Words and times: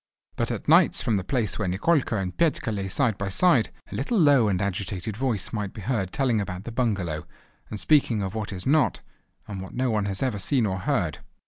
But 0.35 0.49
at 0.49 0.67
nights 0.67 1.03
from 1.03 1.17
the 1.17 1.23
place 1.23 1.59
where 1.59 1.67
Nikolka 1.67 2.15
and 2.17 2.35
Petka 2.35 2.71
lay 2.71 2.87
side 2.87 3.19
by 3.19 3.29
side, 3.29 3.69
a 3.91 3.93
little 3.93 4.17
low 4.17 4.47
and 4.47 4.59
agitated 4.59 5.15
voice 5.15 5.53
might 5.53 5.73
be 5.73 5.81
heard 5.81 6.11
telling 6.11 6.41
about 6.41 6.63
the 6.63 6.71
bungalow, 6.71 7.27
and 7.69 7.79
speaking 7.79 8.23
of 8.23 8.33
what 8.33 8.51
is 8.51 8.65
not, 8.65 9.01
and 9.47 9.61
what 9.61 9.75
no 9.75 9.91
one 9.91 10.05
has 10.05 10.23
ever 10.23 10.39
seen 10.39 10.65
or 10.65 10.79
heard. 10.79 11.19